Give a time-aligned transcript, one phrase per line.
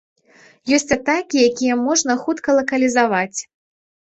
[0.77, 3.39] Ёсць атакі, якія можна хутка лакалізаваць.